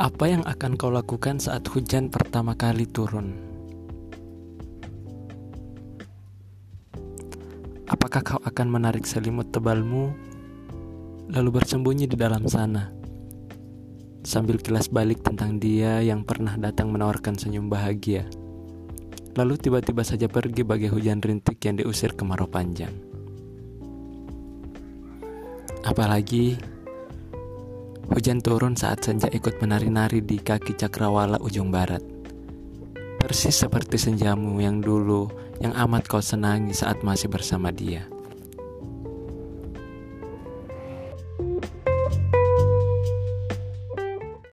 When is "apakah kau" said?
7.84-8.40